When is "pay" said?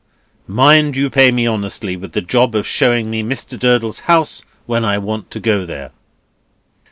1.11-1.31